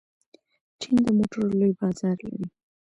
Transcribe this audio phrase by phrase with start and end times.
[0.79, 2.47] چین د موټرو لوی بازار لري.